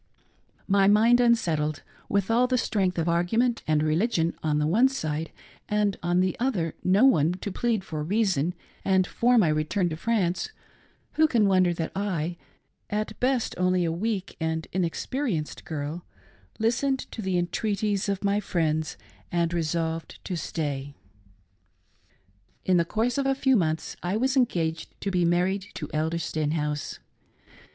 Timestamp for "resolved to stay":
19.53-20.95